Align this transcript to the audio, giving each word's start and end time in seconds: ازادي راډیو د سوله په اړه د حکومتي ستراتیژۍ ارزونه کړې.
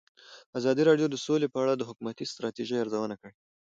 ازادي 0.59 0.83
راډیو 0.89 1.07
د 1.11 1.15
سوله 1.25 1.47
په 1.53 1.57
اړه 1.63 1.73
د 1.75 1.81
حکومتي 1.89 2.25
ستراتیژۍ 2.31 2.77
ارزونه 2.81 3.15
کړې. 3.21 3.33